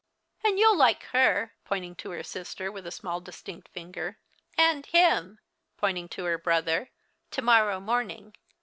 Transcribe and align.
"And 0.43 0.57
you'll 0.57 0.75
like 0.77 1.03
her," 1.13 1.53
pointing 1.63 1.93
to 1.97 2.09
her 2.09 2.23
sister 2.23 2.71
with 2.71 2.87
a 2.87 2.91
small 2.91 3.21
distinct 3.21 3.67
finger; 3.69 4.17
"and 4.57 4.83
him," 4.87 5.37
pointing 5.77 6.09
to 6.17 6.23
her 6.25 6.39
brother, 6.39 6.89
"to 7.29 7.41
morrow 7.43 7.79
morning. 7.79 8.33